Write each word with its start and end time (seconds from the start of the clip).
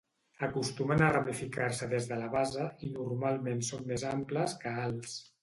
Acostumen 0.45 1.03
a 1.03 1.09
ramificar-se 1.15 1.89
des 1.91 2.07
de 2.13 2.17
la 2.23 2.31
base 2.37 2.65
i 2.89 2.91
normalment 2.95 3.63
són 3.69 3.87
més 3.93 4.09
amples 4.15 4.59
que 4.65 4.75
alts. 4.89 5.17